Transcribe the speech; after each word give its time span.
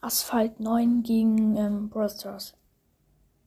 Asphalt 0.00 0.60
9 0.60 1.02
gegen 1.02 1.56
ähm, 1.56 1.88
Brawl 1.88 2.08
Stars. 2.08 2.54